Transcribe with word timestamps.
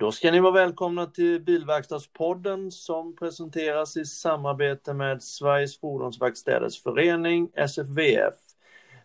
Då 0.00 0.12
ska 0.12 0.30
ni 0.30 0.40
vara 0.40 0.52
välkomna 0.52 1.06
till 1.06 1.40
Bilverkstadspodden 1.40 2.70
som 2.70 3.16
presenteras 3.16 3.96
i 3.96 4.04
samarbete 4.04 4.94
med 4.94 5.22
Sveriges 5.22 5.80
Fordonsverkstäders 5.80 6.82
Förening, 6.82 7.50
SFVF. 7.54 8.34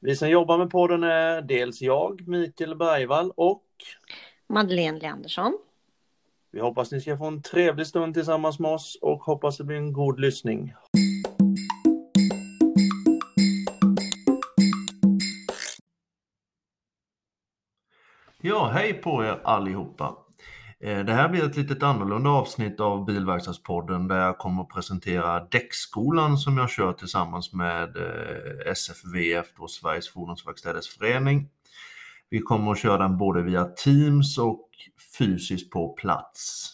Vi 0.00 0.16
som 0.16 0.28
jobbar 0.28 0.58
med 0.58 0.70
podden 0.70 1.02
är 1.02 1.42
dels 1.42 1.82
jag, 1.82 2.28
Mikael 2.28 2.76
Bergvall 2.76 3.32
och 3.36 3.64
Madeleine 4.48 4.98
Leandersson. 4.98 5.58
Vi 6.50 6.60
hoppas 6.60 6.92
ni 6.92 7.00
ska 7.00 7.18
få 7.18 7.26
en 7.26 7.42
trevlig 7.42 7.86
stund 7.86 8.14
tillsammans 8.14 8.58
med 8.58 8.70
oss 8.70 8.98
och 9.02 9.22
hoppas 9.22 9.58
det 9.58 9.64
blir 9.64 9.76
en 9.76 9.92
god 9.92 10.20
lyssning. 10.20 10.74
Ja, 18.40 18.70
hej 18.74 18.92
på 18.92 19.24
er 19.24 19.40
allihopa. 19.44 20.16
Eh, 20.84 21.04
det 21.04 21.12
här 21.12 21.28
blir 21.28 21.44
ett 21.44 21.56
litet 21.56 21.82
annorlunda 21.82 22.30
avsnitt 22.30 22.80
av 22.80 23.04
Bilverkstadspodden 23.04 24.08
där 24.08 24.18
jag 24.18 24.38
kommer 24.38 24.62
att 24.62 24.68
presentera 24.68 25.44
Däckskolan 25.44 26.38
som 26.38 26.58
jag 26.58 26.70
kör 26.70 26.92
tillsammans 26.92 27.52
med 27.52 27.96
eh, 27.96 28.72
SFVF, 28.72 29.46
då 29.56 29.68
Sveriges 29.68 30.08
Fordonsverkstäders 30.08 30.88
Förening. 30.88 31.48
Vi 32.30 32.38
kommer 32.38 32.72
att 32.72 32.78
köra 32.78 32.98
den 32.98 33.18
både 33.18 33.42
via 33.42 33.64
Teams 33.64 34.38
och 34.38 34.68
fysiskt 35.18 35.70
på 35.70 35.88
plats. 35.88 36.72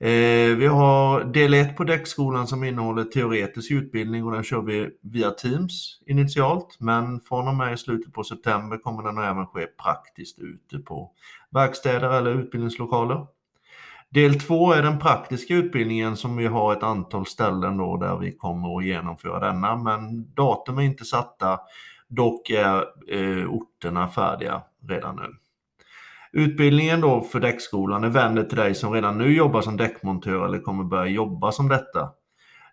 Eh, 0.00 0.56
vi 0.56 0.66
har 0.66 1.24
del 1.24 1.54
1 1.54 1.76
på 1.76 1.84
däckskolan 1.84 2.46
som 2.46 2.64
innehåller 2.64 3.04
teoretisk 3.04 3.70
utbildning 3.70 4.24
och 4.24 4.32
den 4.32 4.44
kör 4.44 4.62
vi 4.62 4.90
via 5.02 5.30
Teams 5.30 6.00
initialt. 6.06 6.76
Men 6.80 7.20
från 7.20 7.48
och 7.48 7.54
med 7.54 7.74
i 7.74 7.76
slutet 7.76 8.12
på 8.12 8.24
september 8.24 8.78
kommer 8.78 9.02
den 9.02 9.18
även 9.18 9.46
ske 9.46 9.66
praktiskt 9.66 10.38
ute 10.38 10.78
på 10.78 11.10
verkstäder 11.50 12.10
eller 12.10 12.30
utbildningslokaler. 12.30 13.26
Del 14.08 14.40
2 14.40 14.72
är 14.72 14.82
den 14.82 14.98
praktiska 14.98 15.54
utbildningen 15.54 16.16
som 16.16 16.36
vi 16.36 16.46
har 16.46 16.72
ett 16.72 16.82
antal 16.82 17.26
ställen 17.26 17.76
då 17.76 17.96
där 17.96 18.16
vi 18.16 18.32
kommer 18.32 18.78
att 18.78 18.84
genomföra 18.84 19.40
denna. 19.40 19.76
Men 19.76 20.34
datum 20.34 20.78
är 20.78 20.82
inte 20.82 21.04
satta, 21.04 21.60
dock 22.08 22.50
är 22.50 22.84
eh, 23.08 23.50
orterna 23.50 24.08
färdiga 24.08 24.62
redan 24.88 25.16
nu. 25.16 25.43
Utbildningen 26.36 27.00
då 27.00 27.20
för 27.20 27.40
däckskolan 27.40 28.04
är 28.04 28.08
vänd 28.08 28.48
till 28.48 28.58
dig 28.58 28.74
som 28.74 28.92
redan 28.92 29.18
nu 29.18 29.36
jobbar 29.36 29.62
som 29.62 29.76
däckmontör 29.76 30.46
eller 30.46 30.58
kommer 30.58 30.84
börja 30.84 31.06
jobba 31.06 31.52
som 31.52 31.68
detta. 31.68 32.10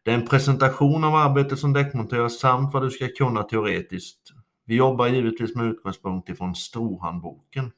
Det 0.03 0.11
är 0.11 0.15
en 0.15 0.27
presentation 0.27 1.03
av 1.03 1.15
arbetet 1.15 1.59
som 1.59 1.73
däckmontör 1.73 2.29
samt 2.29 2.73
vad 2.73 2.83
du 2.83 2.89
ska 2.89 3.07
kunna 3.07 3.43
teoretiskt. 3.43 4.19
Vi 4.65 4.75
jobbar 4.75 5.07
givetvis 5.07 5.55
med 5.55 5.65
utgångspunkt 5.65 6.29
ifrån 6.29 6.55
Storhandboken. 6.55 7.71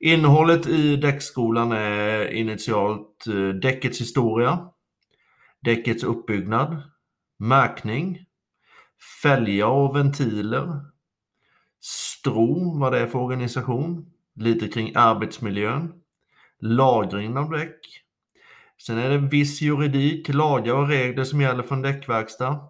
Innehållet 0.00 0.66
i 0.66 0.96
däckskolan 0.96 1.72
är 1.72 2.32
initialt 2.32 3.26
eh, 3.26 3.48
däckets 3.48 4.00
historia, 4.00 4.68
däckets 5.60 6.04
uppbyggnad, 6.04 6.82
märkning, 7.38 8.18
fälgar 9.22 9.66
och 9.66 9.96
ventiler, 9.96 10.80
Stro, 11.80 12.78
vad 12.78 12.92
det 12.92 12.98
är 12.98 13.06
för 13.06 13.18
organisation, 13.18 14.13
lite 14.34 14.68
kring 14.68 14.92
arbetsmiljön, 14.94 15.92
lagring 16.60 17.36
av 17.36 17.50
däck. 17.50 18.04
Sen 18.82 18.98
är 18.98 19.10
det 19.10 19.18
viss 19.18 19.62
juridik, 19.62 20.28
lagar 20.28 20.74
och 20.74 20.88
regler 20.88 21.24
som 21.24 21.40
gäller 21.40 21.62
för 21.62 21.74
en 21.74 21.82
däckverkstad. 21.82 22.60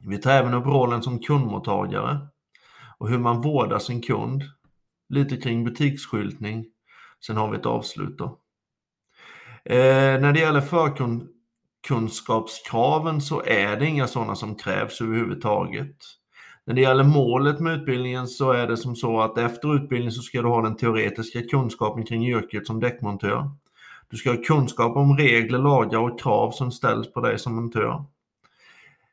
Vi 0.00 0.18
tar 0.18 0.30
även 0.30 0.54
upp 0.54 0.66
rollen 0.66 1.02
som 1.02 1.18
kundmottagare 1.18 2.28
och 2.98 3.08
hur 3.08 3.18
man 3.18 3.40
vårdar 3.40 3.78
sin 3.78 4.02
kund. 4.02 4.42
Lite 5.08 5.36
kring 5.36 5.64
butiksskyltning. 5.64 6.66
Sen 7.26 7.36
har 7.36 7.50
vi 7.50 7.56
ett 7.56 7.66
avslut 7.66 8.18
då. 8.18 8.40
Eh, 9.64 10.20
när 10.20 10.32
det 10.32 10.40
gäller 10.40 10.60
förkunskapskraven 10.60 13.20
så 13.20 13.42
är 13.42 13.76
det 13.76 13.86
inga 13.86 14.06
sådana 14.06 14.34
som 14.34 14.54
krävs 14.54 15.00
överhuvudtaget. 15.00 15.96
När 16.66 16.74
det 16.74 16.80
gäller 16.80 17.04
målet 17.04 17.60
med 17.60 17.74
utbildningen 17.80 18.28
så 18.28 18.52
är 18.52 18.66
det 18.66 18.76
som 18.76 18.96
så 18.96 19.20
att 19.20 19.38
efter 19.38 19.76
utbildningen 19.76 20.12
så 20.12 20.22
ska 20.22 20.42
du 20.42 20.48
ha 20.48 20.62
den 20.62 20.76
teoretiska 20.76 21.42
kunskapen 21.42 22.04
kring 22.04 22.26
yrket 22.26 22.66
som 22.66 22.80
däckmontör. 22.80 23.50
Du 24.10 24.16
ska 24.16 24.30
ha 24.30 24.42
kunskap 24.42 24.96
om 24.96 25.16
regler, 25.16 25.58
lagar 25.58 25.98
och 25.98 26.20
krav 26.20 26.50
som 26.50 26.72
ställs 26.72 27.12
på 27.12 27.20
dig 27.20 27.38
som 27.38 27.54
montör. 27.54 28.04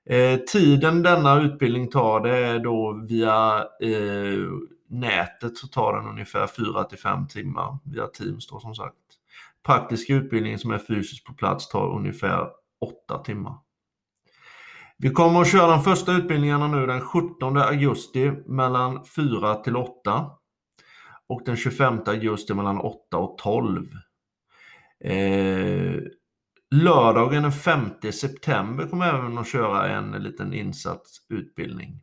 Eh, 0.06 0.40
tiden 0.40 1.03
denna 1.03 1.41
utbildning 1.41 1.90
tar 1.90 2.19
det 2.19 2.38
är 2.38 2.59
då 2.59 3.01
via 3.09 3.57
eh, 3.81 4.47
nätet 4.88 5.57
så 5.57 5.67
tar 5.67 5.94
den 5.94 6.09
ungefär 6.09 6.47
4 6.47 6.84
till 6.84 6.97
5 6.97 7.28
timmar 7.28 7.78
via 7.84 8.07
Teams 8.07 8.47
då 8.47 8.59
som 8.59 8.75
sagt. 8.75 8.95
Praktisk 9.66 10.09
utbildning 10.09 10.57
som 10.57 10.72
är 10.72 10.78
fysiskt 10.78 11.25
på 11.25 11.34
plats 11.34 11.69
tar 11.69 11.95
ungefär 11.95 12.50
8 13.07 13.17
timmar. 13.17 13.56
Vi 15.03 15.09
kommer 15.09 15.41
att 15.41 15.51
köra 15.51 15.67
de 15.67 15.84
första 15.84 16.12
utbildningarna 16.12 16.67
nu 16.67 16.85
den 16.85 17.01
17 17.01 17.57
augusti 17.57 18.31
mellan 18.45 19.06
4 19.06 19.56
till 19.56 19.75
8 19.75 20.31
och 21.28 21.41
den 21.45 21.56
25 21.56 22.00
augusti 22.06 22.53
mellan 22.53 22.78
8 22.78 23.17
och 23.17 23.38
12. 23.38 23.88
Eh, 25.03 25.95
lördagen 26.75 27.44
den 27.44 27.51
5 27.51 27.90
september 28.13 28.88
kommer 28.88 29.07
jag 29.07 29.19
även 29.19 29.38
att 29.38 29.47
köra 29.47 29.90
en 29.90 30.11
liten 30.11 30.53
insatsutbildning 30.53 32.01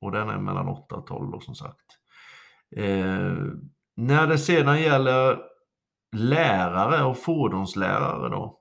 och 0.00 0.12
den 0.12 0.28
är 0.28 0.38
mellan 0.38 0.68
8 0.68 0.94
och 0.94 1.06
12 1.06 1.30
då, 1.30 1.40
som 1.40 1.54
sagt. 1.54 1.86
Eh, 2.76 3.36
när 3.96 4.26
det 4.26 4.38
sedan 4.38 4.82
gäller 4.82 5.38
lärare 6.16 7.04
och 7.04 7.18
fordonslärare 7.18 8.28
då 8.28 8.59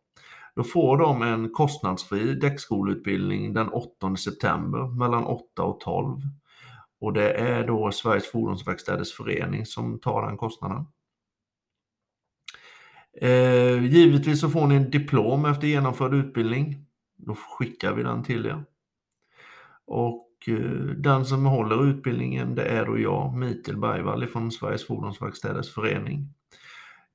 då 0.55 0.63
får 0.63 0.97
de 0.97 1.21
en 1.21 1.49
kostnadsfri 1.49 2.33
däckskoleutbildning 2.33 3.53
den 3.53 3.69
8 3.69 4.15
september 4.15 4.87
mellan 4.87 5.23
8 5.23 5.63
och 5.63 5.79
12. 5.79 6.21
Och 7.01 7.13
det 7.13 7.31
är 7.31 7.67
då 7.67 7.91
Sveriges 7.91 8.31
Fordonsverkstäders 8.31 9.13
Förening 9.13 9.65
som 9.65 9.99
tar 9.99 10.27
den 10.27 10.37
kostnaden. 10.37 10.85
Eh, 13.21 13.85
givetvis 13.85 14.41
så 14.41 14.49
får 14.49 14.67
ni 14.67 14.75
en 14.75 14.91
diplom 14.91 15.45
efter 15.45 15.67
genomförd 15.67 16.13
utbildning. 16.13 16.85
Då 17.17 17.35
skickar 17.35 17.93
vi 17.93 18.03
den 18.03 18.23
till 18.23 18.45
er. 18.45 18.63
Och 19.85 20.29
eh, 20.47 20.95
den 20.95 21.25
som 21.25 21.45
håller 21.45 21.89
utbildningen 21.89 22.55
det 22.55 22.65
är 22.65 22.85
då 22.85 22.99
jag, 22.99 23.33
Mikael 23.37 23.77
Bergvall 23.77 24.27
från 24.27 24.51
Sveriges 24.51 24.87
Fordonsverkstäders 24.87 25.73
Förening. 25.73 26.33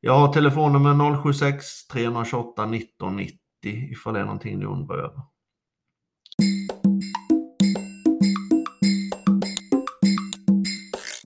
Jag 0.06 0.18
har 0.18 0.32
telefonnummer 0.32 1.22
076 1.22 1.86
328 1.86 2.62
1990 2.64 3.38
ifall 3.64 4.14
det 4.14 4.20
är 4.20 4.24
någonting 4.24 4.58
ni 4.58 4.64
undrar 4.64 4.98
över. 4.98 5.22